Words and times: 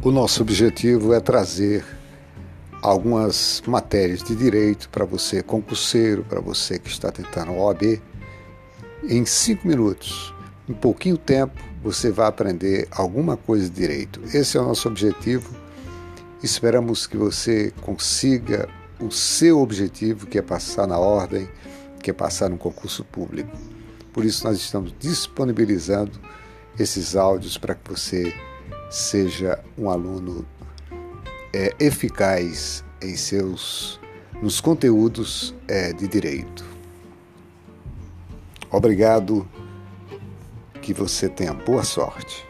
O 0.00 0.12
nosso 0.12 0.42
objetivo 0.42 1.12
é 1.12 1.18
trazer 1.18 1.84
algumas 2.80 3.60
matérias 3.66 4.22
de 4.22 4.36
direito 4.36 4.88
para 4.90 5.04
você, 5.04 5.42
concurseiro, 5.42 6.22
para 6.22 6.40
você 6.40 6.78
que 6.78 6.88
está 6.88 7.10
tentando 7.10 7.52
OAB. 7.52 8.00
Em 9.02 9.26
cinco 9.26 9.66
minutos, 9.66 10.32
em 10.68 10.72
pouquinho 10.72 11.18
tempo, 11.18 11.60
você 11.82 12.12
vai 12.12 12.28
aprender 12.28 12.86
alguma 12.92 13.36
coisa 13.36 13.68
de 13.68 13.74
direito. 13.74 14.20
Esse 14.32 14.56
é 14.56 14.60
o 14.60 14.68
nosso 14.68 14.86
objetivo. 14.86 15.52
Esperamos 16.44 17.08
que 17.08 17.16
você 17.16 17.72
consiga 17.80 18.68
o 19.00 19.10
seu 19.10 19.58
objetivo, 19.60 20.28
que 20.28 20.38
é 20.38 20.42
passar 20.42 20.86
na 20.86 20.98
ordem, 20.98 21.48
que 22.00 22.10
é 22.10 22.14
passar 22.14 22.48
no 22.48 22.56
concurso 22.56 23.02
público. 23.02 23.50
Por 24.12 24.24
isso, 24.24 24.46
nós 24.46 24.58
estamos 24.58 24.94
disponibilizando 24.96 26.12
esses 26.78 27.16
áudios 27.16 27.58
para 27.58 27.74
que 27.74 27.90
você 27.90 28.32
seja 28.90 29.62
um 29.76 29.90
aluno 29.90 30.46
é, 31.52 31.74
eficaz 31.78 32.84
em 33.02 33.16
seus 33.16 34.00
nos 34.42 34.60
conteúdos 34.60 35.54
é, 35.66 35.92
de 35.92 36.06
direito. 36.06 36.64
Obrigado, 38.70 39.48
que 40.80 40.94
você 40.94 41.28
tenha 41.28 41.52
boa 41.52 41.82
sorte. 41.82 42.47